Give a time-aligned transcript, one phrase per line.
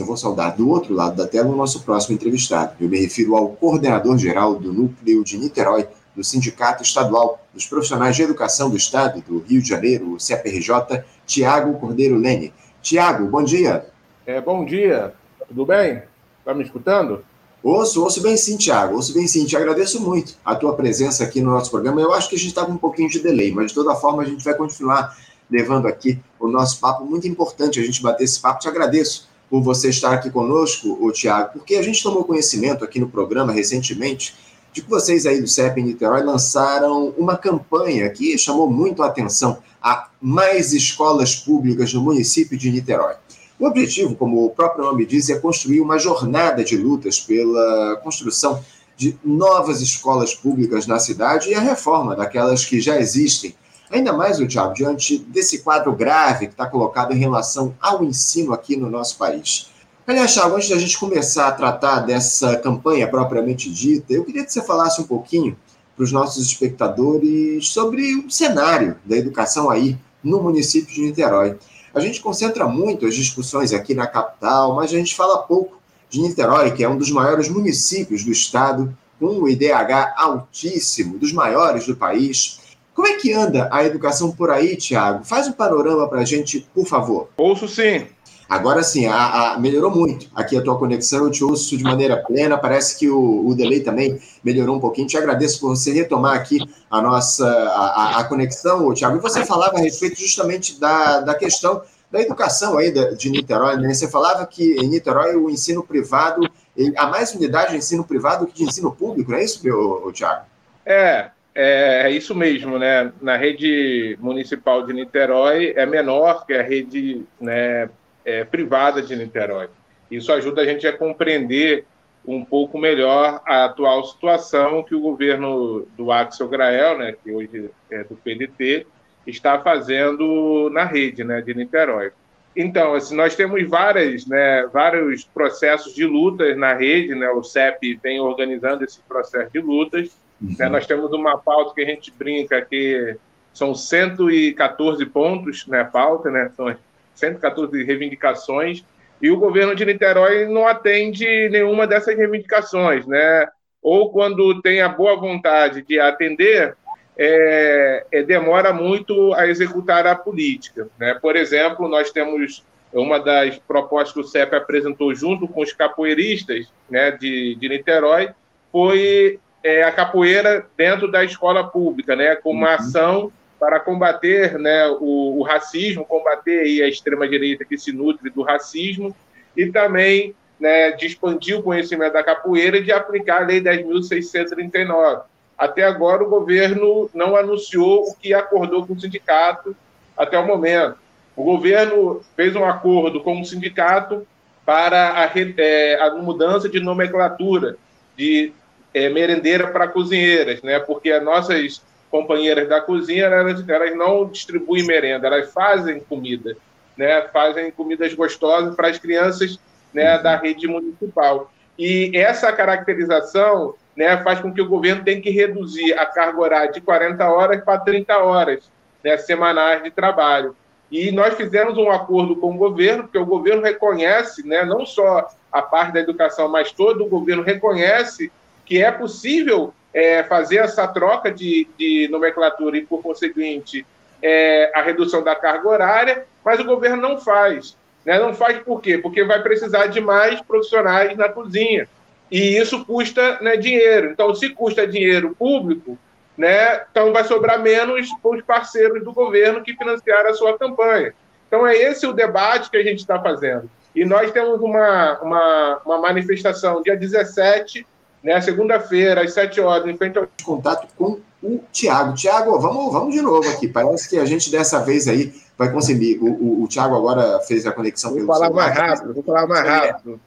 [0.00, 2.74] eu vou saudar do outro lado da tela o nosso próximo entrevistado.
[2.80, 8.22] Eu me refiro ao coordenador-geral do Núcleo de Niterói, do Sindicato Estadual dos Profissionais de
[8.22, 12.52] Educação do Estado do Rio de Janeiro, o CPRJ, Tiago Cordeiro Lene.
[12.82, 13.86] Tiago, bom dia.
[14.26, 15.14] É, bom dia,
[15.48, 16.02] tudo bem?
[16.38, 17.24] Está me escutando?
[17.62, 19.46] Ouço, ouço bem sim, Tiago, ouço bem sim.
[19.46, 22.00] Te agradeço muito a tua presença aqui no nosso programa.
[22.00, 24.26] Eu acho que a gente estava um pouquinho de delay, mas de toda forma a
[24.26, 25.16] gente vai continuar
[25.50, 27.04] levando aqui o nosso papo.
[27.04, 28.60] Muito importante a gente bater esse papo.
[28.60, 32.98] Te agradeço por você estar aqui conosco, o Tiago, porque a gente tomou conhecimento aqui
[32.98, 34.34] no programa recentemente
[34.72, 39.06] de que vocês aí do CEP em Niterói lançaram uma campanha que chamou muito a
[39.06, 43.14] atenção a mais escolas públicas no município de Niterói.
[43.58, 48.64] O objetivo, como o próprio nome diz, é construir uma jornada de lutas pela construção
[48.96, 53.54] de novas escolas públicas na cidade e a reforma daquelas que já existem
[53.94, 58.52] Ainda mais, o Tiago, diante desse quadro grave que está colocado em relação ao ensino
[58.52, 59.70] aqui no nosso país.
[60.04, 64.52] Aliás, Thiago, antes da gente começar a tratar dessa campanha propriamente dita, eu queria que
[64.52, 65.56] você falasse um pouquinho
[65.94, 71.56] para os nossos espectadores sobre o cenário da educação aí no município de Niterói.
[71.94, 75.78] A gente concentra muito as discussões aqui na capital, mas a gente fala pouco
[76.10, 81.32] de Niterói, que é um dos maiores municípios do estado, com um IDH altíssimo, dos
[81.32, 82.58] maiores do país.
[82.94, 85.24] Como é que anda a educação por aí, Tiago?
[85.24, 87.28] Faz um panorama para a gente, por favor.
[87.36, 88.06] Ouço sim.
[88.48, 92.22] Agora sim, a, a, melhorou muito aqui a tua conexão, eu te ouço de maneira
[92.22, 95.08] plena, parece que o, o delay também melhorou um pouquinho.
[95.08, 96.58] Te agradeço por você retomar aqui
[96.90, 99.16] a nossa a, a conexão, Tiago.
[99.16, 103.92] E você falava a respeito justamente da, da questão da educação aí de Niterói, né?
[103.92, 106.48] Você falava que em Niterói o ensino privado,
[106.96, 110.44] há mais unidade de ensino privado que de ensino público, não é isso, meu, Tiago?
[110.86, 113.12] É, é, é, isso mesmo, né?
[113.20, 117.88] Na rede municipal de Niterói é menor que a rede né,
[118.24, 119.68] é, privada de Niterói.
[120.10, 121.84] Isso ajuda a gente a compreender
[122.26, 127.70] um pouco melhor a atual situação que o governo do Axel Grael, né, que hoje
[127.90, 128.86] é do PDT,
[129.26, 132.12] está fazendo na rede né, de Niterói.
[132.56, 137.98] Então, assim, nós temos várias, né, vários processos de lutas na rede, né, o CEP
[138.02, 140.54] vem organizando esse processo de lutas, Uhum.
[140.58, 143.16] Né, nós temos uma pauta que a gente brinca que
[143.52, 146.74] são 114 pontos né, pauta, né, são
[147.14, 148.84] 114 reivindicações,
[149.22, 153.46] e o governo de Niterói não atende nenhuma dessas reivindicações, né?
[153.80, 156.76] Ou quando tem a boa vontade de atender,
[157.16, 160.88] é, é, demora muito a executar a política.
[160.98, 161.14] Né?
[161.14, 166.72] Por exemplo, nós temos uma das propostas que o CEP apresentou junto com os capoeiristas
[166.88, 168.30] né, de, de Niterói,
[168.70, 172.74] foi é, a capoeira dentro da escola pública, né, com uma uhum.
[172.74, 179.16] ação para combater né, o, o racismo, combater a extrema-direita que se nutre do racismo
[179.56, 185.22] e também né, de expandir o conhecimento da capoeira e de aplicar a Lei 10.639.
[185.56, 189.74] Até agora, o governo não anunciou o que acordou com o sindicato
[190.16, 190.96] até o momento.
[191.34, 194.26] O governo fez um acordo com o sindicato
[194.66, 197.76] para a, é, a mudança de nomenclatura
[198.16, 198.52] de
[198.94, 200.78] é, merendeira para cozinheiras, né?
[200.78, 206.56] Porque as nossas companheiras da cozinha elas, elas não distribuem merenda, elas fazem comida,
[206.96, 207.22] né?
[207.32, 209.58] Fazem comidas gostosas para as crianças,
[209.92, 210.16] né?
[210.18, 211.50] Da rede municipal.
[211.76, 214.16] E essa caracterização, né?
[214.22, 217.80] Faz com que o governo tenha que reduzir a carga horária de 40 horas para
[217.80, 218.70] 30 horas,
[219.02, 219.16] né?
[219.16, 220.54] Semanais de trabalho.
[220.90, 225.28] E nós fizemos um acordo com o governo, porque o governo reconhece, né, não só
[225.50, 228.30] a parte da educação, mas todo o governo reconhece
[228.64, 233.86] que é possível é, fazer essa troca de, de, nomenclatura e, por conseguinte,
[234.20, 237.76] é, a redução da carga horária, mas o governo não faz.
[238.04, 238.18] Né?
[238.18, 238.98] Não faz por quê?
[238.98, 241.88] Porque vai precisar de mais profissionais na cozinha.
[242.30, 244.10] E isso custa né, dinheiro.
[244.10, 245.96] Então, se custa dinheiro público,
[246.36, 251.14] né, então vai sobrar menos para os parceiros do governo que financiaram a sua campanha.
[251.46, 253.70] Então, é esse o debate que a gente está fazendo.
[253.94, 257.86] E nós temos uma, uma, uma manifestação dia 17
[258.24, 262.14] né, segunda-feira, às 7 horas, em frente ao contato com o Tiago.
[262.14, 263.68] Tiago, vamos, vamos de novo aqui.
[263.68, 266.18] Parece que a gente dessa vez aí vai conseguir.
[266.18, 268.66] O, o, o Tiago agora fez a conexão vou pelo falar celular.
[268.66, 270.20] mais rápido, vou falar mais rápido.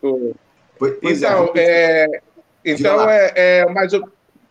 [0.77, 2.21] Pois, pois então, é, é
[2.63, 3.91] então é, é mais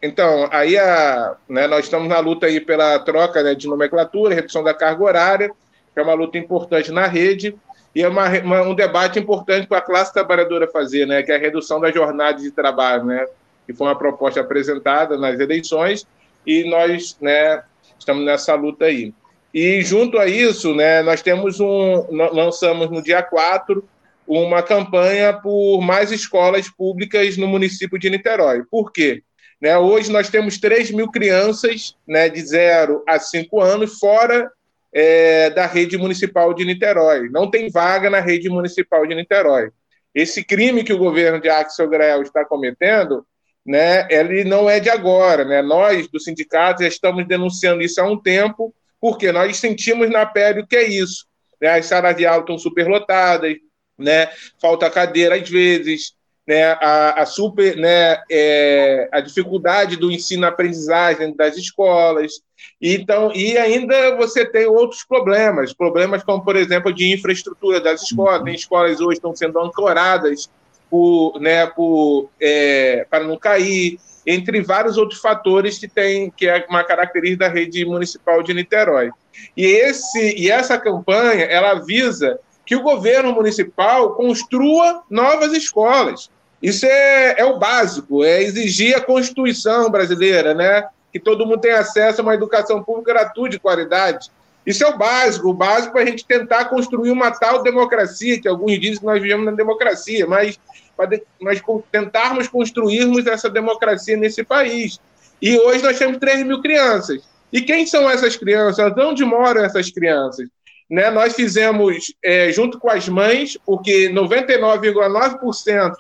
[0.03, 4.63] então, aí a, né, nós estamos na luta aí pela troca né, de nomenclatura, redução
[4.63, 5.51] da carga horária,
[5.95, 7.57] que é uma luta importante na rede,
[7.97, 11.37] e é uma, uma, um debate importante para a classe trabalhadora fazer, né, que é
[11.37, 13.25] a redução da jornada de trabalho, né,
[13.65, 16.07] que foi uma proposta apresentada nas eleições,
[16.47, 17.63] e nós né,
[17.99, 19.15] estamos nessa luta aí.
[19.53, 23.83] E junto a isso, né, nós temos um, lançamos no dia 4
[24.29, 28.63] uma campanha por mais escolas públicas no município de Niterói.
[28.71, 29.23] Por quê?
[29.59, 34.53] Né, hoje nós temos 3 mil crianças né, de 0 a 5 anos fora
[34.99, 37.29] é, da rede municipal de Niterói.
[37.29, 39.69] Não tem vaga na rede municipal de Niterói.
[40.15, 43.27] Esse crime que o governo de Axel Grael está cometendo,
[43.65, 45.45] né, ele não é de agora.
[45.45, 45.61] Né?
[45.61, 50.63] Nós, do sindicato, já estamos denunciando isso há um tempo, porque nós sentimos na pele
[50.63, 51.27] o que é isso.
[51.61, 51.69] Né?
[51.69, 53.55] As salas de aula estão superlotadas,
[53.99, 54.31] né?
[54.59, 56.15] falta cadeira às vezes,
[56.47, 62.41] né, a, a, super, né, é, a dificuldade do ensino-aprendizagem das escolas.
[62.81, 68.45] Então, e ainda você tem outros problemas, problemas como, por exemplo, de infraestrutura das escolas.
[68.45, 70.49] Tem escolas hoje estão sendo ancoradas
[70.89, 76.67] por, né, por, é, para não cair, entre vários outros fatores que tem que é
[76.69, 79.11] uma característica da rede municipal de Niterói.
[79.57, 86.29] E esse e essa campanha ela visa que o governo municipal construa novas escolas.
[86.63, 90.89] Isso é, é o básico, é exigir a Constituição brasileira, né?
[91.13, 94.31] Que todo mundo tenha acesso a uma educação pública gratuita de qualidade.
[94.67, 98.49] Isso é o básico, o básico para a gente tentar construir uma tal democracia, que
[98.49, 100.59] alguns dizem que nós vivemos na democracia, mas
[100.97, 101.63] para nós
[101.93, 104.99] tentarmos construirmos essa democracia nesse país.
[105.41, 107.23] E hoje nós temos 3 mil crianças.
[107.53, 108.93] E quem são essas crianças?
[108.99, 110.49] Onde moram essas crianças?
[110.89, 115.95] Né, nós fizemos, é, junto com as mães, porque 99,9%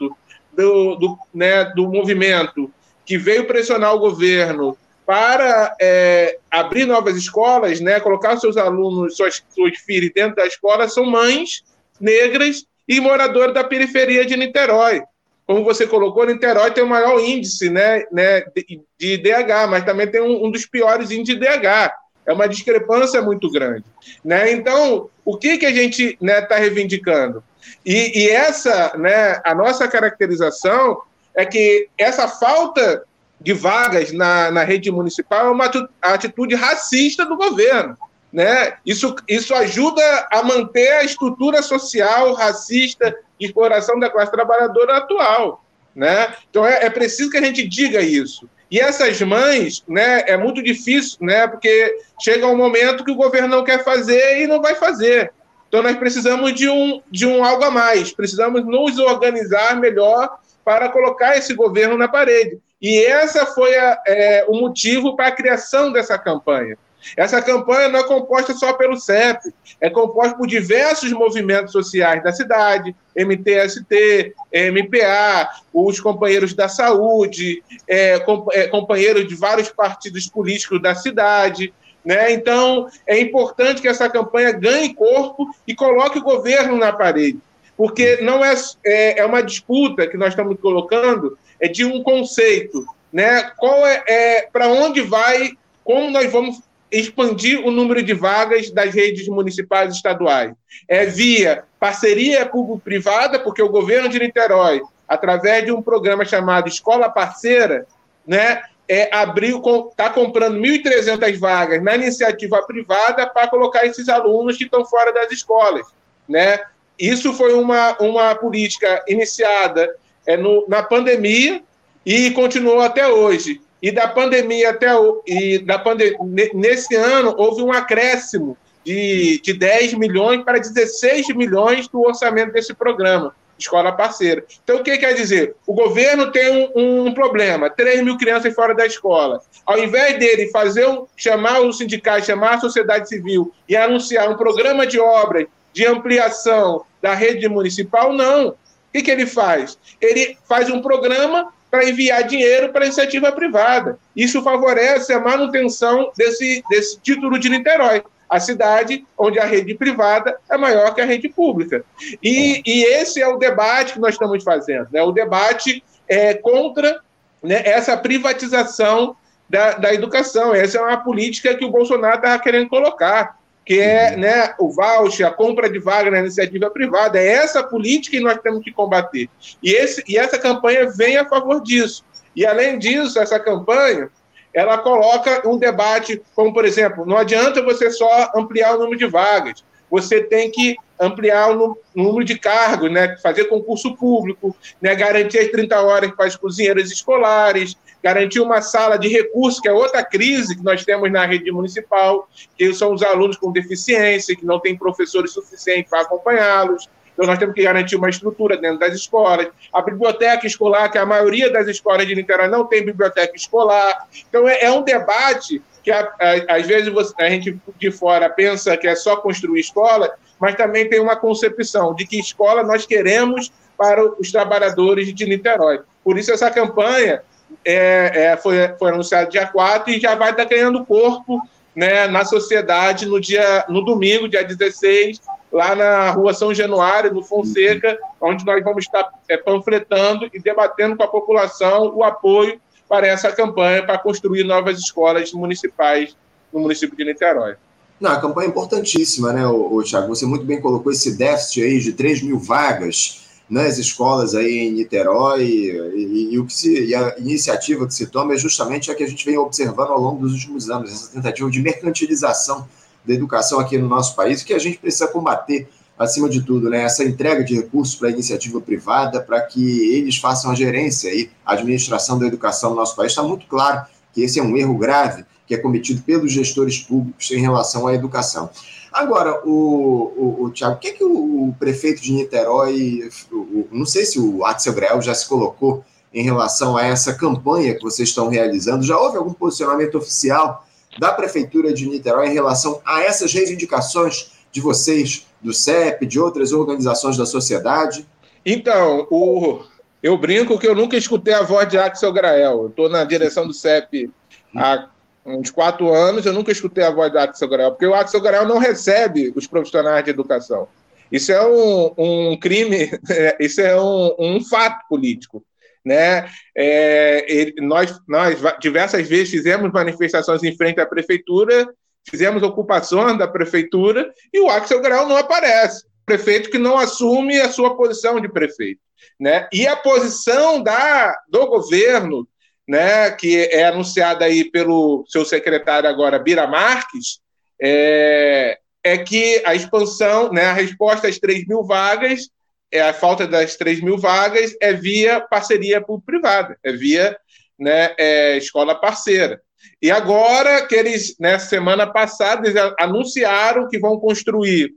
[0.56, 2.70] do, do, né, do movimento
[3.04, 9.42] que veio pressionar o governo para é, abrir novas escolas, né, colocar seus alunos, suas,
[9.54, 11.62] suas filhos dentro da escola, são mães
[12.00, 15.02] negras e moradores da periferia de Niterói.
[15.46, 20.08] Como você colocou, Niterói tem o maior índice né, né, de, de DH, mas também
[20.08, 21.92] tem um, um dos piores índices de DH.
[22.26, 23.84] É uma discrepância muito grande.
[24.24, 24.50] Né?
[24.50, 27.44] Então, o que, que a gente está né, tá reivindicando?
[27.84, 31.02] E, e, essa, né, a nossa caracterização
[31.34, 33.04] é que essa falta
[33.40, 35.70] de vagas na, na rede municipal é uma
[36.02, 37.96] atitude racista do governo.
[38.32, 38.74] Né?
[38.84, 45.64] Isso, isso ajuda a manter a estrutura social racista de exploração da classe trabalhadora atual.
[45.94, 46.34] Né?
[46.50, 48.48] Então é, é preciso que a gente diga isso.
[48.70, 53.48] E essas mães, né, é muito difícil, né, porque chega um momento que o governo
[53.48, 55.32] não quer fazer e não vai fazer.
[55.68, 60.88] Então nós precisamos de um, de um algo a mais, precisamos nos organizar melhor para
[60.88, 62.58] colocar esse governo na parede.
[62.80, 66.76] E essa foi a, é, o motivo para a criação dessa campanha.
[67.16, 72.32] Essa campanha não é composta só pelo CEP, é composta por diversos movimentos sociais da
[72.32, 78.20] cidade, MTST, MPA, os companheiros da saúde, é,
[78.52, 81.72] é, companheiros de vários partidos políticos da cidade,
[82.06, 82.32] né?
[82.32, 87.40] Então, é importante que essa campanha ganhe corpo e coloque o governo na parede,
[87.76, 88.54] porque não é,
[88.86, 92.86] é, é uma disputa que nós estamos colocando, é de um conceito.
[93.12, 93.50] Né?
[93.56, 95.50] Qual é, é para onde vai,
[95.82, 96.60] como nós vamos
[96.92, 100.52] expandir o número de vagas das redes municipais e estaduais?
[100.86, 107.10] É via parceria público-privada, porque o governo de Niterói, através de um programa chamado Escola
[107.10, 107.84] Parceira,
[108.24, 114.64] né, é, abriu, está comprando 1.300 vagas na iniciativa privada para colocar esses alunos que
[114.64, 115.86] estão fora das escolas.
[116.28, 116.60] Né?
[116.98, 119.94] Isso foi uma, uma política iniciada
[120.26, 121.62] é, no, na pandemia
[122.04, 123.60] e continuou até hoje.
[123.82, 126.16] E da pandemia até o, e da pandem
[126.54, 132.72] nesse ano houve um acréscimo de, de 10 milhões para 16 milhões do orçamento desse
[132.72, 134.44] programa escola parceira.
[134.62, 135.54] Então, o que quer dizer?
[135.66, 139.40] O governo tem um, um, problema, 3 mil crianças fora da escola.
[139.64, 144.36] Ao invés dele fazer um, chamar o sindicato, chamar a sociedade civil e anunciar um
[144.36, 148.48] programa de obras de ampliação da rede municipal, não.
[148.48, 148.56] O
[148.92, 149.78] que, que ele faz?
[150.00, 153.98] Ele faz um programa para enviar dinheiro para iniciativa privada.
[154.14, 160.38] Isso favorece a manutenção desse, desse título de Niterói a cidade onde a rede privada
[160.50, 161.84] é maior que a rede pública.
[162.22, 165.02] E, e esse é o debate que nós estamos fazendo, né?
[165.02, 167.00] o debate é, contra
[167.42, 169.16] né, essa privatização
[169.48, 170.54] da, da educação.
[170.54, 174.20] Essa é uma política que o Bolsonaro estava querendo colocar, que é uhum.
[174.20, 177.18] né, o voucher, a compra de vaga na iniciativa privada.
[177.18, 179.28] É essa política que nós temos que combater.
[179.62, 182.04] E, esse, e essa campanha vem a favor disso.
[182.34, 184.10] E, além disso, essa campanha
[184.56, 189.06] ela coloca um debate, como por exemplo, não adianta você só ampliar o número de
[189.06, 193.18] vagas, você tem que ampliar o número de cargos, né?
[193.22, 194.94] fazer concurso público, né?
[194.94, 199.72] garantir as 30 horas para as cozinheiras escolares, garantir uma sala de recursos, que é
[199.72, 204.46] outra crise que nós temos na rede municipal, que são os alunos com deficiência, que
[204.46, 206.88] não têm professores suficientes para acompanhá-los.
[207.16, 209.48] Então, nós temos que garantir uma estrutura dentro das escolas.
[209.72, 214.06] A biblioteca escolar, que a maioria das escolas de Niterói não tem biblioteca escolar.
[214.28, 218.28] Então, é, é um debate que, a, a, às vezes, você, a gente de fora
[218.28, 222.84] pensa que é só construir escola, mas também tem uma concepção de que escola nós
[222.84, 225.80] queremos para os trabalhadores de Niterói.
[226.04, 227.22] Por isso, essa campanha
[227.64, 231.40] é, é, foi, foi anunciada dia 4 e já vai estar ganhando corpo
[231.74, 235.20] né, na sociedade no dia no domingo, dia 16,
[235.52, 240.96] lá na rua São Januário, no Fonseca, onde nós vamos estar é, panfletando e debatendo
[240.96, 246.16] com a população o apoio para essa campanha para construir novas escolas municipais
[246.52, 247.56] no município de Niterói.
[248.00, 250.08] Não, a campanha é importantíssima, né, o, o Thiago?
[250.08, 254.72] Você muito bem colocou esse déficit aí de 3 mil vagas nas escolas aí em
[254.72, 258.90] Niterói e, e, e, o que se, e a iniciativa que se toma é justamente
[258.90, 262.68] a que a gente vem observando ao longo dos últimos anos, essa tentativa de mercantilização
[263.06, 266.82] da educação aqui no nosso país, que a gente precisa combater acima de tudo, né,
[266.82, 271.30] essa entrega de recursos para a iniciativa privada, para que eles façam a gerência e
[271.44, 273.12] a administração da educação no nosso país.
[273.12, 277.30] Está muito claro que esse é um erro grave que é cometido pelos gestores públicos
[277.30, 278.50] em relação à educação.
[278.92, 283.68] Agora, o, o, o Tiago, o que é que o, o prefeito de Niterói, o,
[283.70, 287.82] não sei se o Axel Grael já se colocou em relação a essa campanha que
[287.82, 290.65] vocês estão realizando, já houve algum posicionamento oficial
[290.98, 296.52] da prefeitura de Niterói em relação a essas reivindicações de vocês, do CEP, de outras
[296.52, 298.06] organizações da sociedade?
[298.44, 299.60] Então, o,
[300.02, 302.68] eu brinco que eu nunca escutei a voz de Axel Grael.
[302.68, 304.10] Estou na direção do CEP
[304.54, 304.88] há
[305.26, 308.46] uns quatro anos, eu nunca escutei a voz do Axel Grael, porque o Axel Grael
[308.46, 310.68] não recebe os profissionais de educação.
[311.10, 312.90] Isso é um, um crime,
[313.40, 315.42] isso é um, um fato político.
[315.86, 316.28] Né?
[316.56, 321.72] É, ele, nós, nós diversas vezes fizemos manifestações em frente à prefeitura,
[322.10, 325.86] fizemos ocupações da prefeitura e o Axel Grael não aparece.
[326.04, 328.80] Prefeito que não assume a sua posição de prefeito.
[329.20, 329.48] Né?
[329.52, 332.26] E a posição da, do governo
[332.68, 337.20] né, que é anunciada aí pelo seu secretário agora, Bira Marques,
[337.62, 342.28] é, é que a expansão, né, a resposta às 3 mil vagas,
[342.70, 347.16] é a falta das 3 mil vagas é via parceria público-privada, é via
[347.58, 349.40] né, é, escola parceira.
[349.80, 354.72] E agora que eles, né, semana passada, eles anunciaram que vão construir,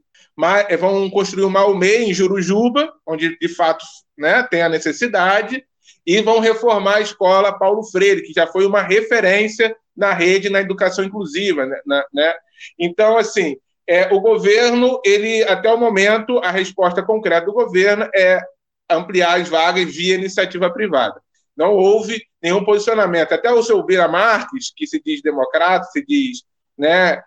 [0.80, 3.84] vão construir uma UME em Jurujuba, onde de fato
[4.18, 5.64] né, tem a necessidade,
[6.06, 10.62] e vão reformar a escola Paulo Freire, que já foi uma referência na rede na
[10.62, 12.04] educação inclusiva, né?
[12.14, 12.34] né?
[12.78, 13.58] Então, assim,
[13.90, 18.40] é, o governo, ele até o momento, a resposta concreta do governo é
[18.90, 21.20] ampliar as vagas via iniciativa privada.
[21.58, 23.34] Não houve nenhum posicionamento.
[23.34, 26.44] Até o seu Bira Marques, que se diz democrata, se diz,
[26.78, 27.22] né,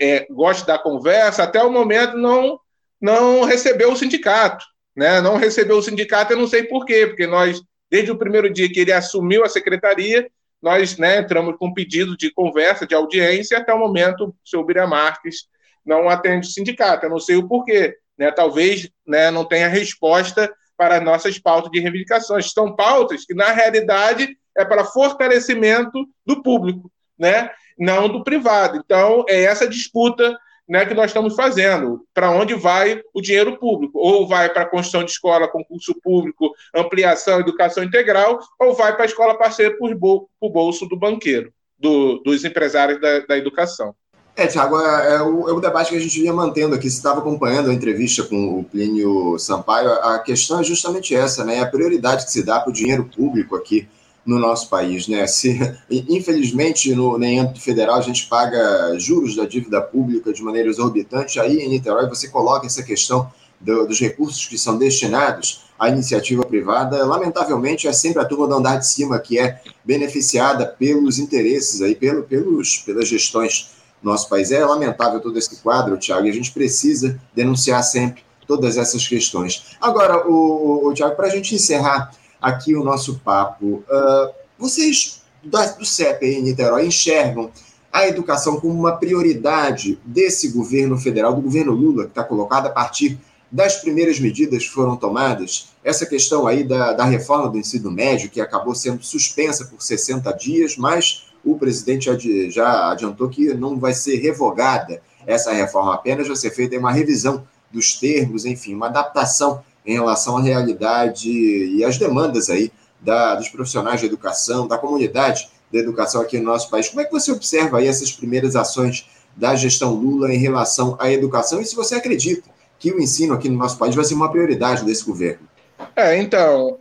[0.00, 2.60] é, gosta da conversa, até o momento não
[3.00, 4.64] não recebeu o sindicato,
[4.94, 5.20] né?
[5.20, 7.60] Não recebeu o sindicato, eu não sei por quê, porque nós
[7.92, 10.26] Desde o primeiro dia que ele assumiu a secretaria,
[10.62, 14.86] nós né, entramos com pedido de conversa, de audiência, até o momento o senhor Bira
[14.86, 15.46] Marques
[15.84, 17.06] não atende o sindicato.
[17.06, 17.96] Eu não sei o porquê.
[18.16, 18.30] Né?
[18.30, 22.52] Talvez né, não tenha resposta para as nossas pautas de reivindicações.
[22.52, 27.50] São pautas que, na realidade, é para fortalecimento do público, né?
[27.78, 28.80] não do privado.
[28.84, 30.36] Então, é essa disputa
[30.68, 34.68] né, que nós estamos fazendo, para onde vai o dinheiro público, ou vai para a
[34.68, 39.86] construção de escola, concurso público, ampliação, educação integral, ou vai para a escola parceira para
[39.86, 43.94] o bolso do banqueiro, do, dos empresários da, da educação.
[44.34, 46.88] É, Tiago, é, é, o, é, o, debate que a gente vinha mantendo aqui.
[46.88, 49.90] Você estava acompanhando a entrevista com o Plínio Sampaio.
[49.90, 51.60] A questão é justamente essa, né?
[51.60, 53.86] A prioridade que se dá para o dinheiro público aqui
[54.24, 55.06] no nosso país.
[55.06, 55.26] Né?
[55.26, 55.58] Se,
[55.90, 61.38] infelizmente, no, no âmbito federal, a gente paga juros da dívida pública de maneira exorbitante.
[61.38, 66.42] Aí, em Niterói, você coloca essa questão do, dos recursos que são destinados à iniciativa
[66.42, 67.04] privada.
[67.04, 71.94] Lamentavelmente, é sempre a turma do andar de cima que é beneficiada pelos interesses, aí,
[71.94, 74.50] pelo, pelos, pelas gestões nosso país.
[74.50, 79.76] É lamentável todo esse quadro, Tiago, e a gente precisa denunciar sempre todas essas questões.
[79.80, 83.84] Agora, o, o Tiago, para a gente encerrar aqui o nosso papo.
[83.88, 87.50] Uh, vocês do CEP em Niterói enxergam
[87.92, 92.70] a educação como uma prioridade desse governo federal, do governo Lula, que está colocado a
[92.70, 93.18] partir
[93.50, 98.30] das primeiras medidas que foram tomadas, essa questão aí da, da reforma do ensino médio,
[98.30, 103.92] que acabou sendo suspensa por 60 dias, mas o presidente já adiantou que não vai
[103.92, 109.62] ser revogada essa reforma, apenas vai ser feita uma revisão dos termos, enfim, uma adaptação
[109.84, 112.70] em relação à realidade e às demandas aí
[113.00, 116.88] da, dos profissionais de educação, da comunidade da educação aqui no nosso país.
[116.88, 121.10] Como é que você observa aí essas primeiras ações da gestão Lula em relação à
[121.10, 124.30] educação e se você acredita que o ensino aqui no nosso país vai ser uma
[124.30, 125.48] prioridade desse governo.
[125.94, 126.78] É, então,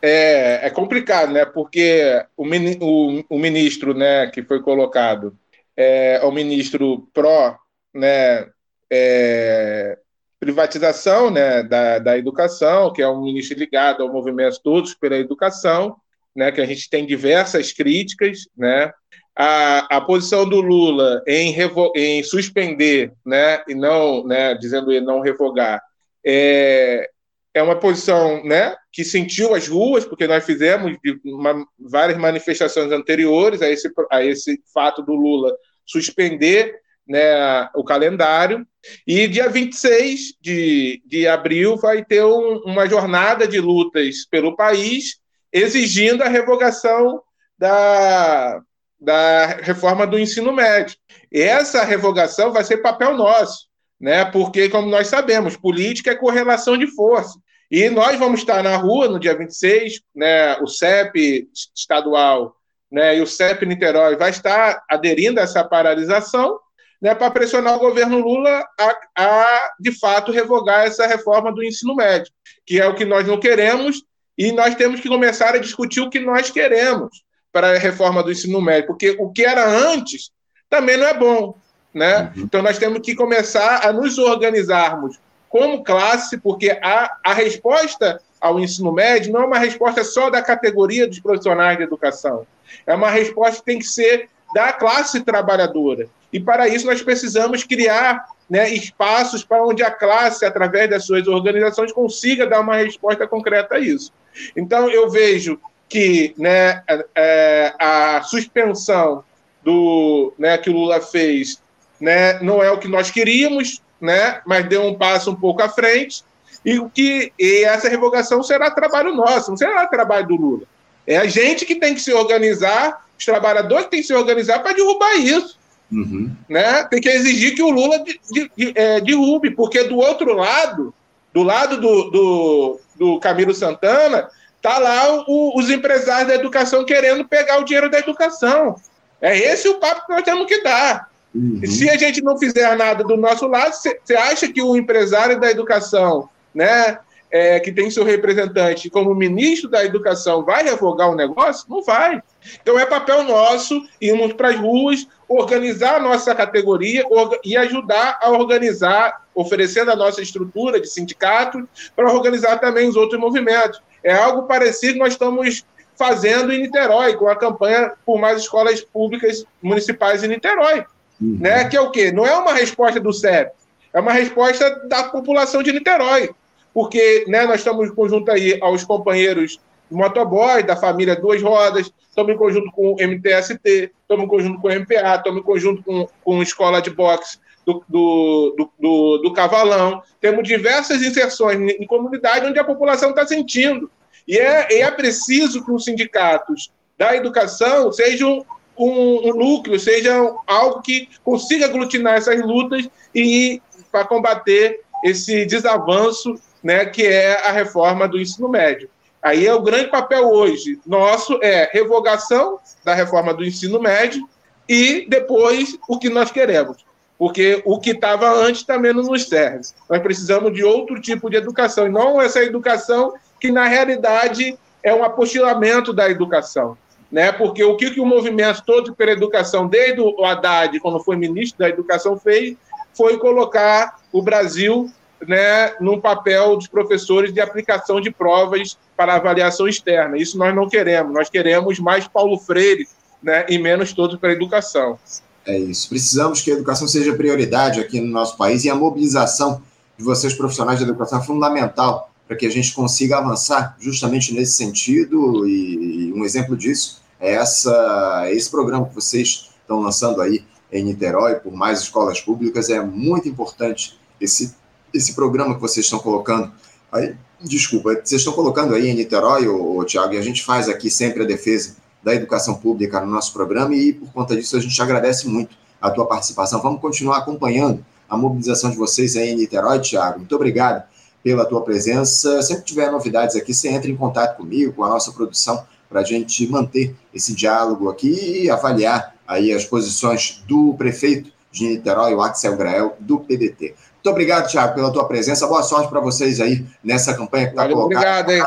[0.00, 1.44] é, é complicado, né?
[1.44, 5.36] Porque o, o, o, ministro né, que foi colocado
[5.76, 7.58] é, é o ministro pró
[7.92, 8.48] né,
[8.90, 9.98] é,
[10.40, 15.96] privatização né, da, da educação, que é um ministro ligado ao movimento Todos pela Educação,
[16.34, 18.92] né, que a gente tem diversas críticas, né?
[19.36, 25.04] A, a posição do Lula em, revo, em suspender, né, e não, né, dizendo ele
[25.04, 25.82] não revogar,
[26.24, 27.10] é,
[27.54, 33.62] é uma posição né, que sentiu as ruas, porque nós fizemos uma, várias manifestações anteriores
[33.62, 35.54] a esse, a esse fato do Lula
[35.86, 36.74] suspender
[37.06, 38.66] né, o calendário.
[39.06, 45.16] E dia 26 de, de abril vai ter um, uma jornada de lutas pelo país
[45.52, 47.22] exigindo a revogação
[47.56, 48.60] da,
[49.00, 50.96] da reforma do ensino médio.
[51.30, 53.68] E essa revogação vai ser papel nosso,
[54.00, 54.24] né?
[54.24, 57.38] porque, como nós sabemos, política é correlação de força.
[57.70, 62.56] E nós vamos estar na rua no dia 26, né, o CEP estadual
[62.90, 66.58] né, e o CEP Niterói vai estar aderindo a essa paralisação
[67.00, 71.94] né, para pressionar o governo Lula a, a, de fato, revogar essa reforma do ensino
[71.94, 72.32] médio,
[72.64, 74.02] que é o que nós não queremos,
[74.38, 78.32] e nós temos que começar a discutir o que nós queremos para a reforma do
[78.32, 80.30] ensino médio, porque o que era antes
[80.68, 81.56] também não é bom.
[81.92, 82.32] Né?
[82.34, 82.42] Uhum.
[82.42, 85.18] Então, nós temos que começar a nos organizarmos
[85.54, 90.42] como classe, porque a, a resposta ao ensino médio não é uma resposta só da
[90.42, 92.44] categoria dos profissionais de educação,
[92.84, 96.08] é uma resposta que tem que ser da classe trabalhadora.
[96.32, 101.28] E para isso nós precisamos criar né, espaços para onde a classe, através das suas
[101.28, 104.12] organizações, consiga dar uma resposta concreta a isso.
[104.56, 106.82] Então eu vejo que né,
[107.14, 109.22] é, a suspensão
[109.62, 111.62] do né, que o Lula fez
[112.00, 115.68] né, não é o que nós queríamos, né, mas deu um passo um pouco à
[115.68, 116.22] frente,
[116.62, 120.62] e, o que, e essa revogação será trabalho nosso, não será trabalho do Lula.
[121.06, 124.74] É a gente que tem que se organizar, os trabalhadores têm que se organizar para
[124.74, 125.58] derrubar isso.
[125.90, 126.30] Uhum.
[126.48, 126.84] Né?
[126.84, 130.94] Tem que exigir que o Lula de, de, de, é, derrube, porque do outro lado,
[131.32, 134.28] do lado do, do, do Camilo Santana,
[134.60, 138.76] tá lá o, os empresários da educação querendo pegar o dinheiro da educação.
[139.20, 141.08] É esse o papo que nós temos que dar.
[141.34, 141.60] Uhum.
[141.66, 145.50] Se a gente não fizer nada do nosso lado, você acha que o empresário da
[145.50, 146.98] educação, né,
[147.30, 151.66] é, que tem seu representante como ministro da educação, vai revogar o negócio?
[151.68, 152.22] Não vai.
[152.62, 157.04] Então é papel nosso irmos para as ruas, organizar a nossa categoria
[157.44, 163.20] e ajudar a organizar, oferecendo a nossa estrutura de sindicato, para organizar também os outros
[163.20, 163.82] movimentos.
[164.04, 165.64] É algo parecido que nós estamos
[165.96, 170.84] fazendo em Niterói, com a campanha por mais escolas públicas municipais em Niterói.
[171.20, 171.38] Uhum.
[171.40, 171.64] Né?
[171.68, 172.12] Que é o quê?
[172.12, 173.52] Não é uma resposta do CEP,
[173.92, 176.30] é uma resposta da população de Niterói.
[176.72, 181.92] Porque né, nós estamos em conjunto aí aos companheiros do motoboy, da família Duas Rodas,
[182.08, 185.82] estamos em conjunto com o MTST, estamos em conjunto com o MPA, estamos em conjunto
[185.84, 190.02] com, com a escola de boxe do, do, do, do, do Cavalão.
[190.20, 193.90] Temos diversas inserções em, comunidade onde a população está sentindo.
[194.26, 198.44] E é, é preciso que os sindicatos da educação sejam
[198.76, 200.14] um, um núcleo, seja
[200.46, 203.60] algo que consiga aglutinar essas lutas e
[203.90, 208.88] para combater esse desavanço né, que é a reforma do ensino médio.
[209.22, 214.28] Aí é o grande papel hoje nosso é revogação da reforma do ensino médio
[214.68, 216.84] e depois o que nós queremos.
[217.16, 219.64] Porque o que estava antes também não nos serve.
[219.88, 224.92] Nós precisamos de outro tipo de educação, e não essa educação que, na realidade, é
[224.92, 226.76] um apostilamento da educação
[227.10, 227.32] né?
[227.32, 231.58] Porque o que, que o movimento todo pela educação, desde o Haddad, quando foi ministro
[231.58, 232.56] da Educação, fez
[232.96, 234.90] foi colocar o Brasil
[235.26, 240.16] né, num papel dos professores de aplicação de provas para avaliação externa.
[240.16, 241.12] Isso nós não queremos.
[241.12, 242.86] Nós queremos mais Paulo Freire
[243.22, 244.98] né, e menos todos para a educação.
[245.46, 245.88] É isso.
[245.88, 249.60] Precisamos que a educação seja prioridade aqui no nosso país e a mobilização
[249.96, 254.52] de vocês, profissionais de educação, é fundamental para que a gente consiga avançar justamente nesse
[254.52, 255.46] sentido.
[255.46, 261.36] E, um exemplo disso é essa, esse programa que vocês estão lançando aí em Niterói,
[261.36, 264.54] por mais escolas públicas, é muito importante esse,
[264.92, 266.52] esse programa que vocês estão colocando.
[266.90, 269.44] Aí, desculpa, vocês estão colocando aí em Niterói,
[269.86, 273.74] Tiago, e a gente faz aqui sempre a defesa da educação pública no nosso programa,
[273.74, 276.60] e por conta disso a gente agradece muito a tua participação.
[276.60, 280.18] Vamos continuar acompanhando a mobilização de vocês aí em Niterói, Tiago.
[280.18, 280.84] Muito obrigado
[281.24, 282.42] pela tua presença.
[282.42, 286.04] Sempre tiver novidades aqui, você entra em contato comigo, com a nossa produção, para a
[286.04, 292.20] gente manter esse diálogo aqui e avaliar aí as posições do prefeito de Niterói, o
[292.20, 293.74] Axel Grael, do PDT.
[293.94, 295.46] Muito obrigado, Tiago, pela tua presença.
[295.46, 297.84] Boa sorte para vocês aí nessa campanha que está colocada.
[297.84, 298.44] Obrigado, hein?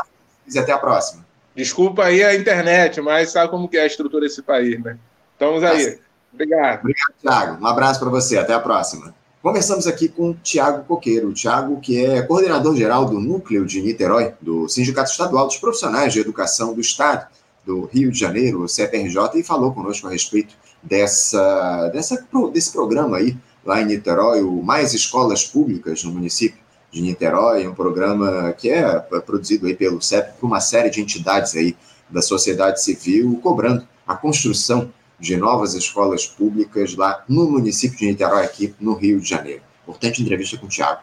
[0.54, 1.26] E até a próxima.
[1.56, 4.96] Desculpa aí a internet, mas sabe como que é a estrutura desse país, né?
[5.32, 5.98] Estamos aí.
[6.32, 6.80] Obrigado.
[6.80, 7.64] Obrigado, Tiago.
[7.64, 8.38] Um abraço para você.
[8.38, 9.12] Até a próxima.
[9.40, 11.32] Conversamos aqui com Tiago Coqueiro.
[11.32, 16.74] Tiago, que é coordenador-geral do Núcleo de Niterói, do Sindicato Estadual dos Profissionais de Educação
[16.74, 17.28] do Estado
[17.64, 23.18] do Rio de Janeiro, o CPRJ, e falou conosco a respeito dessa, dessa, desse programa
[23.18, 26.58] aí, lá em Niterói, o Mais Escolas Públicas no município
[26.90, 31.54] de Niterói, um programa que é produzido aí pelo CEP por uma série de entidades
[31.54, 31.76] aí
[32.10, 38.44] da sociedade civil, cobrando a construção de novas escolas públicas lá no município de Niterói,
[38.44, 39.60] aqui no Rio de Janeiro.
[39.82, 41.00] Importante entrevista com o Tiago.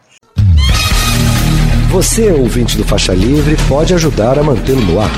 [1.92, 5.10] Você, ouvinte do Faixa Livre, pode ajudar a mantê-lo no ar.